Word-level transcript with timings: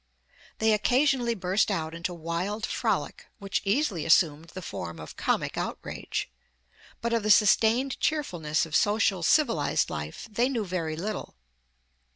They 0.57 0.73
occasionally 0.73 1.35
burst 1.35 1.69
out 1.69 1.93
into 1.93 2.11
wild 2.11 2.65
frolic, 2.65 3.27
which 3.37 3.61
easily 3.63 4.03
assumed 4.03 4.45
the 4.49 4.63
form 4.63 4.99
of 4.99 5.15
comic 5.15 5.59
outrage, 5.59 6.27
but 7.01 7.13
of 7.13 7.21
the 7.21 7.29
sustained 7.29 7.99
cheerfulness 7.99 8.65
of 8.65 8.75
social 8.75 9.21
civilized 9.21 9.91
life 9.91 10.27
they 10.31 10.49
knew 10.49 10.65
very 10.65 10.95
little. 10.95 11.35